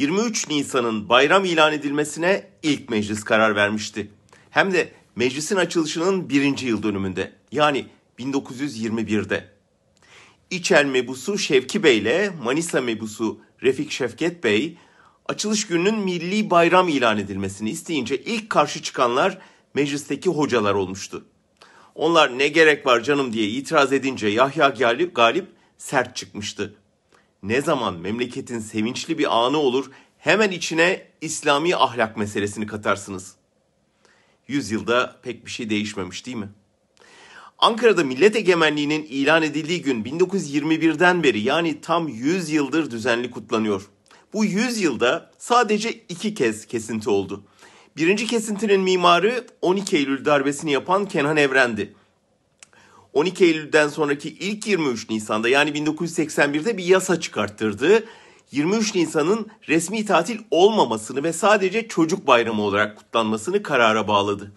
23 0.00 0.48
Nisan'ın 0.48 1.08
bayram 1.08 1.44
ilan 1.44 1.72
edilmesine 1.72 2.48
ilk 2.62 2.90
meclis 2.90 3.24
karar 3.24 3.56
vermişti. 3.56 4.10
Hem 4.50 4.72
de 4.72 4.92
meclisin 5.16 5.56
açılışının 5.56 6.28
birinci 6.28 6.66
yıl 6.66 6.82
dönümünde 6.82 7.32
yani 7.52 7.86
1921'de. 8.18 9.48
İçel 10.50 10.84
mebusu 10.84 11.38
Şevki 11.38 11.82
Bey 11.82 11.98
ile 11.98 12.30
Manisa 12.44 12.80
mebusu 12.80 13.40
Refik 13.62 13.90
Şevket 13.90 14.44
Bey 14.44 14.76
açılış 15.28 15.66
gününün 15.66 15.98
milli 15.98 16.50
bayram 16.50 16.88
ilan 16.88 17.18
edilmesini 17.18 17.70
isteyince 17.70 18.20
ilk 18.20 18.50
karşı 18.50 18.82
çıkanlar 18.82 19.38
meclisteki 19.74 20.30
hocalar 20.30 20.74
olmuştu. 20.74 21.24
Onlar 21.94 22.38
ne 22.38 22.48
gerek 22.48 22.86
var 22.86 23.00
canım 23.00 23.32
diye 23.32 23.48
itiraz 23.48 23.92
edince 23.92 24.26
Yahya 24.26 24.68
Galip, 24.68 25.16
Galip 25.16 25.46
sert 25.78 26.16
çıkmıştı. 26.16 26.74
Ne 27.42 27.60
zaman 27.60 27.94
memleketin 27.94 28.58
sevinçli 28.58 29.18
bir 29.18 29.38
anı 29.38 29.58
olur 29.58 29.90
hemen 30.18 30.50
içine 30.50 31.06
İslami 31.20 31.76
ahlak 31.76 32.16
meselesini 32.16 32.66
katarsınız. 32.66 33.34
Yüzyılda 34.48 35.20
pek 35.22 35.46
bir 35.46 35.50
şey 35.50 35.70
değişmemiş 35.70 36.26
değil 36.26 36.36
mi? 36.36 36.48
Ankara'da 37.58 38.04
millet 38.04 38.36
egemenliğinin 38.36 39.02
ilan 39.02 39.42
edildiği 39.42 39.82
gün 39.82 40.04
1921'den 40.04 41.22
beri 41.22 41.40
yani 41.40 41.80
tam 41.80 42.08
100 42.08 42.50
yıldır 42.50 42.90
düzenli 42.90 43.30
kutlanıyor. 43.30 43.90
Bu 44.32 44.44
100 44.44 44.80
yılda 44.80 45.30
sadece 45.38 45.92
iki 45.92 46.34
kez 46.34 46.66
kesinti 46.66 47.10
oldu. 47.10 47.44
Birinci 47.96 48.26
kesintinin 48.26 48.80
mimarı 48.80 49.46
12 49.62 49.96
Eylül 49.96 50.24
darbesini 50.24 50.72
yapan 50.72 51.06
Kenan 51.06 51.36
Evren'di. 51.36 51.94
12 53.14 53.44
Eylül'den 53.44 53.88
sonraki 53.88 54.28
ilk 54.28 54.66
23 54.66 55.10
Nisan'da 55.10 55.48
yani 55.48 55.70
1981'de 55.70 56.78
bir 56.78 56.84
yasa 56.84 57.20
çıkarttırdı. 57.20 58.04
23 58.52 58.94
Nisan'ın 58.94 59.48
resmi 59.68 60.04
tatil 60.04 60.38
olmamasını 60.50 61.22
ve 61.22 61.32
sadece 61.32 61.88
çocuk 61.88 62.26
bayramı 62.26 62.62
olarak 62.62 62.96
kutlanmasını 62.96 63.62
karara 63.62 64.08
bağladı. 64.08 64.52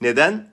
Neden? 0.00 0.50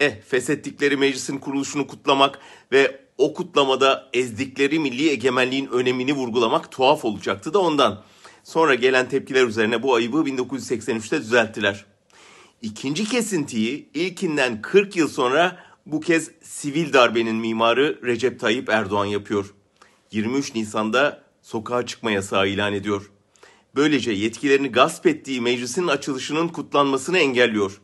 Eh, 0.00 0.12
feshettikleri 0.28 0.96
meclisin 0.96 1.38
kuruluşunu 1.38 1.86
kutlamak 1.86 2.38
ve 2.72 3.00
o 3.18 3.34
kutlamada 3.34 4.08
ezdikleri 4.12 4.78
milli 4.78 5.10
egemenliğin 5.10 5.66
önemini 5.66 6.12
vurgulamak 6.12 6.72
tuhaf 6.72 7.04
olacaktı 7.04 7.54
da 7.54 7.58
ondan. 7.58 8.02
Sonra 8.44 8.74
gelen 8.74 9.08
tepkiler 9.08 9.46
üzerine 9.46 9.82
bu 9.82 9.94
ayıbı 9.94 10.16
1983'te 10.16 11.20
düzelttiler. 11.20 11.84
İkinci 12.62 13.04
kesintiyi 13.04 13.88
ilkinden 13.94 14.62
40 14.62 14.96
yıl 14.96 15.08
sonra 15.08 15.65
bu 15.86 16.00
kez 16.00 16.30
sivil 16.42 16.92
darbenin 16.92 17.36
mimarı 17.36 18.00
Recep 18.02 18.40
Tayyip 18.40 18.68
Erdoğan 18.68 19.04
yapıyor. 19.04 19.54
23 20.12 20.54
Nisan'da 20.54 21.24
sokağa 21.42 21.86
çıkma 21.86 22.10
yasağı 22.10 22.48
ilan 22.48 22.72
ediyor. 22.72 23.10
Böylece 23.74 24.12
yetkilerini 24.12 24.68
gasp 24.68 25.06
ettiği 25.06 25.40
meclisin 25.40 25.86
açılışının 25.86 26.48
kutlanmasını 26.48 27.18
engelliyor 27.18 27.80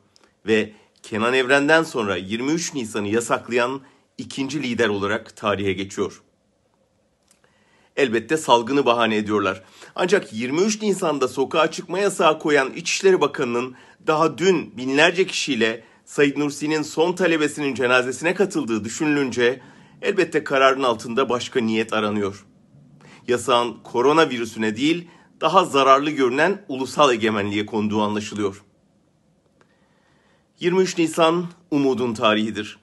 ve 0.46 0.72
Kenan 1.02 1.34
Evren'den 1.34 1.82
sonra 1.82 2.16
23 2.16 2.74
Nisan'ı 2.74 3.08
yasaklayan 3.08 3.80
ikinci 4.18 4.62
lider 4.62 4.88
olarak 4.88 5.36
tarihe 5.36 5.72
geçiyor. 5.72 6.22
Elbette 7.96 8.36
salgını 8.36 8.86
bahane 8.86 9.16
ediyorlar. 9.16 9.62
Ancak 9.94 10.32
23 10.32 10.82
Nisan'da 10.82 11.28
sokağa 11.28 11.70
çıkma 11.70 11.98
yasağı 11.98 12.38
koyan 12.38 12.72
İçişleri 12.72 13.20
Bakanı'nın 13.20 13.74
daha 14.06 14.38
dün 14.38 14.76
binlerce 14.76 15.26
kişiyle 15.26 15.84
Said 16.12 16.36
Nursi'nin 16.36 16.82
son 16.82 17.12
talebesinin 17.12 17.74
cenazesine 17.74 18.34
katıldığı 18.34 18.84
düşünülünce 18.84 19.60
elbette 20.02 20.44
kararın 20.44 20.82
altında 20.82 21.28
başka 21.28 21.60
niyet 21.60 21.92
aranıyor. 21.92 22.46
Yasağın 23.28 23.76
koronavirüsüne 23.82 24.76
değil 24.76 25.08
daha 25.40 25.64
zararlı 25.64 26.10
görünen 26.10 26.64
ulusal 26.68 27.12
egemenliğe 27.12 27.66
konduğu 27.66 28.02
anlaşılıyor. 28.02 28.64
23 30.60 30.98
Nisan 30.98 31.46
umudun 31.70 32.14
tarihidir. 32.14 32.78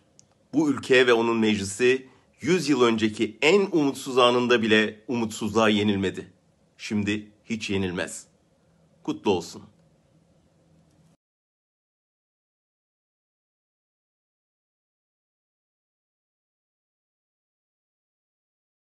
Bu 0.53 0.69
ülke 0.69 1.07
ve 1.07 1.13
onun 1.13 1.37
meclisi 1.37 2.07
100 2.41 2.69
yıl 2.69 2.81
önceki 2.81 3.37
en 3.41 3.67
umutsuz 3.71 4.17
anında 4.17 4.61
bile 4.61 5.03
umutsuzluğa 5.07 5.69
yenilmedi. 5.69 6.31
Şimdi 6.77 7.31
hiç 7.45 7.69
yenilmez. 7.69 8.25
Kutlu 9.03 9.31
olsun. 9.31 9.63